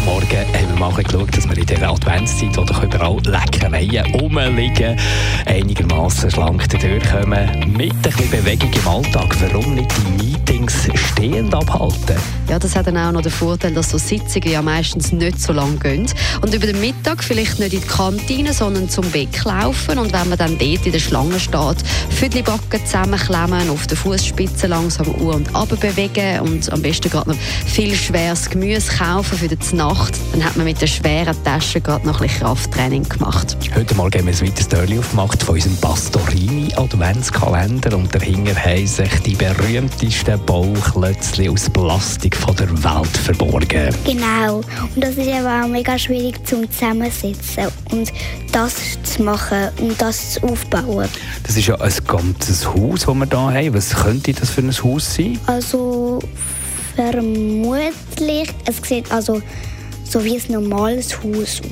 [0.00, 4.14] Heute Morgen haben wir mal geschaut, dass wir in dieser Adventszeit, wo doch überall Leckereien
[4.14, 4.96] rumliegen,
[5.44, 7.74] einigermaßen schlank durchkommen.
[7.76, 9.36] Mit ein bisschen Bewegung im Alltag.
[9.40, 12.16] Warum nicht die Meetings stehend abhalten?
[12.48, 15.52] Ja, das hat dann auch noch den Vorteil, dass so Sitzungen ja meistens nicht so
[15.52, 16.06] lang gehen.
[16.40, 19.98] Und über den Mittag vielleicht nicht in die Kantine, sondern zum Weg laufen.
[19.98, 21.76] Und wenn man dann dort in der Schlange steht,
[22.08, 27.36] Füdlibacken zusammenklemmen, auf den Fußspitzen langsam uhr und runter bewegen und am besten gerade noch
[27.66, 29.58] viel schweres Gemüse kaufen für die
[29.90, 30.20] Nacht.
[30.32, 33.56] Dann hat man mit der schweren Tasche gerade noch ein bisschen Krafttraining gemacht.
[33.74, 38.86] Heute Morgen haben wir ein weiteres Türchen aufgemacht von unserem Pastorini Adventskalender und dahinter haben
[38.86, 43.92] sich die berühmtesten Bauklötzchen aus Plastik von der Welt verborgen.
[44.04, 44.58] Genau.
[44.94, 48.12] Und das ist aber auch mega schwierig zum Zusammensetzen und
[48.52, 51.08] das zu machen und das zu aufbauen.
[51.42, 53.74] Das ist ja ein ganzes Haus, das wir hier haben.
[53.74, 55.36] Was könnte das für ein Haus sein?
[55.46, 56.20] Also
[56.94, 59.42] vermutlich, es sieht also
[60.10, 61.62] so wie ein normales Haus aus.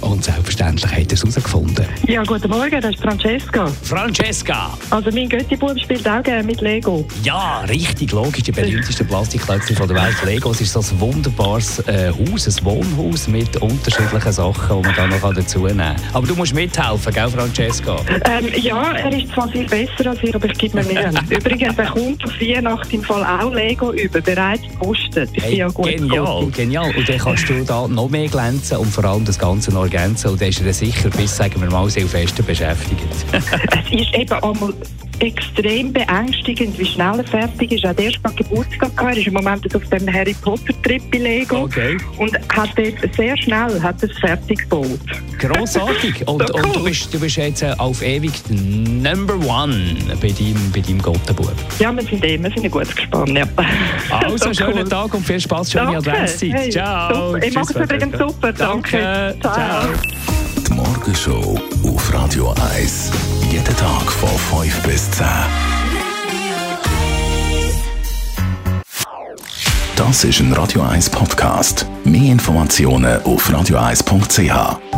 [0.00, 1.86] Und selbstverständlich hat er es herausgefunden.
[2.08, 3.66] Ja, guten Morgen, das ist Francesca.
[3.82, 4.76] Francesca!
[4.90, 7.06] Also mein Götti-Bub spielt auch gerne mit Lego.
[7.22, 8.42] Ja, richtig logisch.
[8.42, 10.16] Die berühmtesten Plastikklötzchen der Welt.
[10.24, 14.96] Lego es ist so ein wunderbares äh, Haus, ein Wohnhaus mit unterschiedlichen Sachen, die man
[14.96, 15.96] da noch dazu nehmen kann.
[16.12, 17.96] Aber du musst mithelfen, gell, Francesca?
[18.24, 21.10] Ähm, ja, er ist zwar viel besser als ich, aber ich gebe mir Mühe.
[21.38, 25.30] Übrigens, er kommt auf Weihnachten im Fall auch Lego über, bereits gepostet.
[25.32, 26.92] Ich bin Hey, ja gut genial, genial.
[26.96, 30.30] Und dann kannst du da noch mehr glänzen und vor allem das Ganze noch ergänzen.
[30.30, 33.02] Und dann ist er sicher bis, sagen wir mal, Silvester beschäftigt.
[33.86, 34.74] Es ist eben einmal
[35.20, 37.84] extrem beängstigend, wie schnell er fertig ist.
[37.84, 39.16] Er hat erst mal Geburtstag gehabt.
[39.16, 41.62] Er ist im Moment auf dem Harry Potter Trip bei Lego.
[41.64, 41.96] Okay.
[42.18, 45.00] Und hat dort sehr schnell hat es fertig gebaut.
[45.38, 46.20] Grossartig.
[46.28, 46.84] Und, So und du, cool.
[46.84, 51.52] bist, du bist jetzt äh, auf ewig Number One bei deinem, bei deinem Gottenbub.
[51.78, 53.30] Ja, wir sind eh, wir sind ein gutes gespannt.
[53.36, 53.44] Ja.
[54.10, 54.88] Also, So schönen cool.
[54.88, 55.96] Tag und viel Spaß, schöne.
[55.96, 56.52] Adventszeit.
[56.52, 57.32] Hey, Ciao.
[57.32, 57.46] super.
[57.68, 58.52] Es Tschüss, übrigens super.
[58.52, 59.36] Danke.
[59.40, 59.40] Danke.
[59.40, 59.54] Ciao.
[59.54, 59.88] Ciao.
[60.68, 63.10] Die Morgenshow auf Radio 1.
[63.50, 65.26] Jeden Tag von 5 bis 10.
[69.96, 71.86] Das ist ein Radio 1 Podcast.
[72.04, 74.95] Mehr Informationen auf radio1.ch.